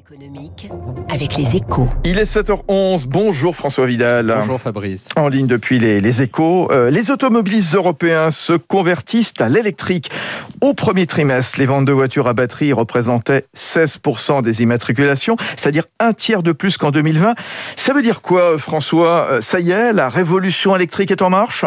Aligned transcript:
économique 0.00 0.70
avec 1.10 1.36
les 1.36 1.56
échos. 1.56 1.88
Il 2.04 2.18
est 2.18 2.22
7h11. 2.36 3.04
Bonjour 3.06 3.54
François 3.54 3.84
Vidal. 3.86 4.34
Bonjour 4.40 4.60
Fabrice. 4.60 5.08
En 5.16 5.28
ligne 5.28 5.46
depuis 5.46 5.78
les, 5.78 6.00
les 6.00 6.22
échos. 6.22 6.70
Euh, 6.72 6.90
les 6.90 7.10
automobilistes 7.10 7.74
européens 7.74 8.30
se 8.30 8.54
convertissent 8.54 9.34
à 9.38 9.48
l'électrique. 9.48 10.10
Au 10.62 10.72
premier 10.72 11.06
trimestre, 11.06 11.58
les 11.58 11.66
ventes 11.66 11.84
de 11.84 11.92
voitures 11.92 12.28
à 12.28 12.32
batterie 12.32 12.72
représentaient 12.72 13.46
16% 13.54 14.42
des 14.42 14.62
immatriculations, 14.62 15.36
c'est-à-dire 15.56 15.84
un 15.98 16.12
tiers 16.12 16.42
de 16.42 16.52
plus 16.52 16.78
qu'en 16.78 16.90
2020. 16.90 17.34
Ça 17.76 17.92
veut 17.92 18.02
dire 18.02 18.22
quoi, 18.22 18.58
François? 18.58 19.28
Euh, 19.30 19.40
Ça 19.40 19.60
y 19.60 19.70
est, 19.70 19.92
la 19.92 20.08
révolution 20.08 20.74
électrique 20.74 21.10
est 21.10 21.22
en 21.22 21.30
marche? 21.30 21.64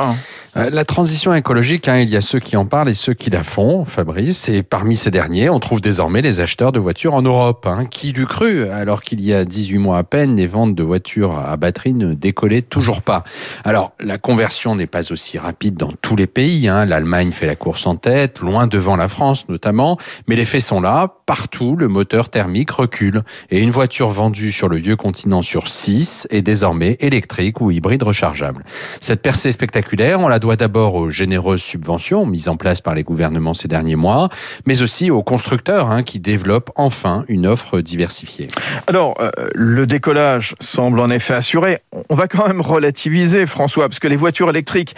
Euh, 0.55 0.69
La 0.71 0.85
transition 0.85 1.33
écologique, 1.33 1.87
hein, 1.87 1.97
il 1.97 2.09
y 2.09 2.15
a 2.15 2.21
ceux 2.21 2.39
qui 2.39 2.55
en 2.57 2.65
parlent 2.65 2.89
et 2.89 2.93
ceux 2.93 3.13
qui 3.13 3.29
la 3.29 3.43
font, 3.43 3.85
Fabrice. 3.85 4.49
Et 4.49 4.61
parmi 4.61 4.95
ces 4.95 5.09
derniers, 5.09 5.49
on 5.49 5.59
trouve 5.59 5.81
désormais 5.81 6.21
les 6.21 6.39
acheteurs 6.39 6.71
de 6.71 6.79
voitures 6.79 7.15
en 7.15 7.23
Europe. 7.23 7.65
Hein. 7.67 7.85
Qui 7.85 8.11
l'eût 8.11 8.27
cru 8.27 8.69
Alors 8.69 9.01
qu'il 9.01 9.21
y 9.21 9.33
a 9.33 9.45
18 9.45 9.79
mois 9.79 9.97
à 9.97 10.03
peine, 10.03 10.35
les 10.35 10.47
ventes 10.47 10.75
de 10.75 10.83
voitures 10.83 11.37
à 11.39 11.57
batterie 11.57 11.93
ne 11.93 12.13
décollaient 12.13 12.61
toujours 12.61 13.01
pas. 13.01 13.23
Alors, 13.63 13.93
la 13.99 14.17
conversion 14.17 14.75
n'est 14.75 14.87
pas 14.87 15.11
aussi 15.11 15.39
rapide 15.39 15.75
dans 15.75 15.91
tous 16.01 16.15
les 16.15 16.27
pays. 16.27 16.67
Hein. 16.67 16.85
L'Allemagne 16.85 17.31
fait 17.31 17.47
la 17.47 17.55
course 17.55 17.87
en 17.87 17.95
tête, 17.95 18.39
loin 18.39 18.67
devant 18.67 18.95
la 18.95 19.07
France 19.07 19.49
notamment. 19.49 19.97
Mais 20.27 20.35
les 20.35 20.45
faits 20.45 20.61
sont 20.61 20.81
là. 20.81 21.15
Partout, 21.25 21.75
le 21.75 21.87
moteur 21.87 22.29
thermique 22.29 22.69
recule. 22.69 23.23
Et 23.49 23.61
une 23.61 23.71
voiture 23.71 24.09
vendue 24.09 24.51
sur 24.51 24.69
le 24.69 24.77
vieux 24.77 24.95
continent 24.95 25.41
sur 25.41 25.67
6 25.67 26.27
est 26.29 26.41
désormais 26.41 26.97
électrique 26.99 27.59
ou 27.59 27.71
hybride 27.71 28.03
rechargeable. 28.03 28.63
Cette 29.01 29.21
percée 29.21 29.51
spectaculaire, 29.51 30.19
on 30.19 30.27
la 30.27 30.39
doit 30.43 30.57
d'abord 30.57 30.95
aux 30.95 31.09
généreuses 31.09 31.61
subventions 31.61 32.25
mises 32.25 32.49
en 32.49 32.57
place 32.57 32.81
par 32.81 32.95
les 32.95 33.03
gouvernements 33.03 33.53
ces 33.53 33.69
derniers 33.69 33.95
mois, 33.95 34.27
mais 34.65 34.81
aussi 34.81 35.09
aux 35.09 35.23
constructeurs 35.23 35.89
hein, 35.89 36.03
qui 36.03 36.19
développent 36.19 36.69
enfin 36.75 37.23
une 37.29 37.47
offre 37.47 37.79
diversifiée. 37.79 38.49
Alors, 38.87 39.15
euh, 39.21 39.29
le 39.55 39.87
décollage 39.87 40.55
semble 40.59 40.99
en 40.99 41.09
effet 41.09 41.33
assuré. 41.33 41.79
On 42.09 42.15
va 42.15 42.27
quand 42.27 42.45
même 42.45 42.59
relativiser, 42.59 43.45
François, 43.45 43.87
parce 43.87 43.99
que 43.99 44.09
les 44.09 44.17
voitures 44.17 44.49
électriques, 44.49 44.95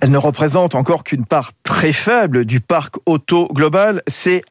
elles 0.00 0.10
ne 0.10 0.18
représentent 0.18 0.74
encore 0.74 1.04
qu'une 1.04 1.24
part 1.24 1.52
très 1.62 1.92
faible 1.92 2.44
du 2.44 2.58
parc 2.58 2.96
auto 3.06 3.46
global. 3.54 4.02
C'est 4.08 4.42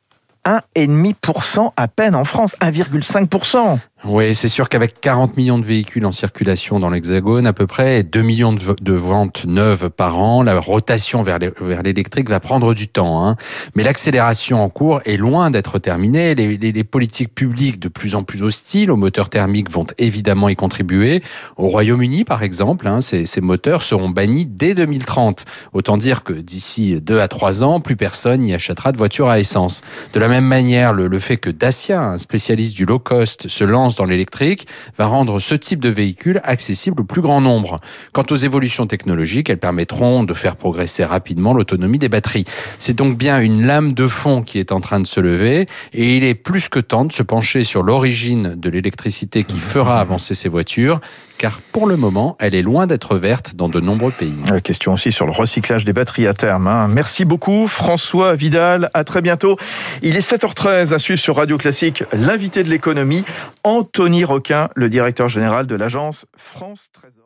1,5% 0.46 1.72
à 1.76 1.88
peine 1.90 2.16
en 2.16 2.24
France, 2.24 2.56
1,5%. 2.62 3.78
Oui, 4.06 4.36
c'est 4.36 4.50
sûr 4.50 4.68
qu'avec 4.68 5.00
40 5.00 5.38
millions 5.38 5.58
de 5.58 5.64
véhicules 5.64 6.06
en 6.06 6.12
circulation 6.12 6.78
dans 6.78 6.90
l'Hexagone 6.90 7.48
à 7.48 7.54
peu 7.54 7.68
près, 7.68 8.00
et 8.00 8.04
2 8.04 8.22
millions 8.22 8.52
de, 8.52 8.94
ventes 8.94 9.46
neuves 9.46 9.90
par 9.90 10.20
an, 10.20 10.44
la 10.44 10.60
rotation 10.60 11.24
vers 11.24 11.40
l'électrique 11.40 12.30
va 12.30 12.42
prendre 12.42 12.74
du 12.74 12.90
temps. 12.90 13.26
Hein. 13.26 13.38
Mais 13.76 13.84
l'accélération 13.84 14.62
en 14.62 14.68
cours 14.68 15.00
est 15.06 15.16
loin 15.16 15.52
d'être 15.52 15.80
terminée. 15.80 16.36
Les, 16.36 16.58
les- 16.58 16.74
les 16.74 16.84
politiques 16.84 17.34
publiques 17.34 17.80
de 17.80 17.88
plus 17.88 18.14
en 18.16 18.24
plus 18.24 18.44
hostiles 18.44 18.92
aux 18.92 18.98
moteurs 18.98 19.30
thermiques 19.30 19.72
vont 19.72 19.88
évidemment 19.98 20.50
y 20.50 20.58
contribuer. 20.58 21.24
Au 21.56 21.70
Royaume-Uni, 21.70 22.26
par 22.26 22.44
exemple, 22.44 22.90
hein, 22.90 23.00
ces, 23.00 23.26
ces 23.26 23.40
moteurs 23.40 23.84
seront 23.84 24.10
bannis 24.10 24.46
dès 24.46 24.74
2030. 24.76 25.46
Autant 25.72 25.96
dire 25.96 26.24
que 26.26 26.34
d'ici 26.34 27.00
2 27.00 27.22
à 27.22 27.30
3 27.30 27.64
ans, 27.64 27.80
plus 27.80 27.96
personne 27.96 28.42
n'y 28.42 28.54
achètera 28.54 28.92
de 28.92 28.98
voiture 28.98 29.30
à 29.30 29.40
essence. 29.40 29.82
De 30.12 30.20
la 30.20 30.28
même 30.28 30.46
manière, 30.46 30.92
le, 30.92 31.08
le 31.08 31.20
fait 31.20 31.38
que 31.38 31.50
Dacia, 31.50 32.04
un 32.04 32.18
spécialiste 32.18 32.76
du 32.76 32.86
low 32.86 33.00
cost, 33.00 33.48
se 33.48 33.64
lance 33.64 33.93
dans 33.96 34.06
l'électrique 34.06 34.68
va 34.98 35.06
rendre 35.06 35.40
ce 35.40 35.56
type 35.56 35.80
de 35.80 35.90
véhicule 35.90 36.42
accessible 36.44 37.02
au 37.02 37.06
plus 37.06 37.22
grand 37.22 37.42
nombre. 37.42 37.80
Quant 38.12 38.26
aux 38.30 38.36
évolutions 38.36 38.88
technologiques, 38.88 39.50
elles 39.50 39.58
permettront 39.58 40.24
de 40.24 40.34
faire 40.34 40.56
progresser 40.56 41.06
rapidement 41.06 41.54
l'autonomie 41.54 42.00
des 42.00 42.10
batteries. 42.10 42.46
C'est 42.80 42.96
donc 42.96 43.18
bien 43.18 43.40
une 43.40 43.66
lame 43.66 43.94
de 43.94 44.08
fond 44.08 44.42
qui 44.42 44.60
est 44.60 44.72
en 44.72 44.82
train 44.82 45.00
de 45.00 45.08
se 45.08 45.20
lever 45.20 45.68
et 45.94 46.18
il 46.18 46.24
est 46.24 46.36
plus 46.36 46.70
que 46.70 46.80
temps 46.80 47.06
de 47.06 47.14
se 47.14 47.24
pencher 47.24 47.64
sur 47.64 47.84
l'origine 47.84 48.56
de 48.56 48.70
l'électricité 48.70 49.44
qui 49.44 49.60
fera 49.60 50.00
avancer 50.00 50.36
ces 50.36 50.50
voitures 50.50 51.00
car 51.44 51.60
pour 51.74 51.88
le 51.88 51.98
moment, 51.98 52.38
elle 52.40 52.56
est 52.56 52.62
loin 52.62 52.88
d'être 52.88 53.18
verte 53.18 53.54
dans 53.56 53.68
de 53.68 53.82
nombreux 53.82 54.12
pays. 54.12 54.34
La 54.50 54.62
question 54.62 54.94
aussi 54.94 55.12
sur 55.12 55.26
le 55.26 55.34
recyclage 55.34 55.84
des 55.84 55.92
batteries 55.92 56.26
à 56.26 56.34
terme. 56.34 56.68
hein. 56.68 56.88
Merci 56.88 57.26
beaucoup, 57.26 57.68
François 57.68 58.34
Vidal. 58.34 58.90
À 58.94 59.04
très 59.04 59.22
bientôt. 59.22 59.58
Il 60.02 60.16
est 60.16 60.26
7h13 60.26 60.94
à 60.94 61.00
suivre 61.00 61.20
sur 61.20 61.36
Radio 61.36 61.58
Classique 61.58 62.06
l'invité 62.14 62.64
de 62.64 62.70
l'économie, 62.70 63.26
Anthony 63.66 64.24
Roquin, 64.24 64.70
le 64.74 64.88
directeur 64.88 65.28
général 65.28 65.68
de 65.68 65.76
l'agence 65.76 66.26
France 66.38 66.88
Trésor. 66.94 67.23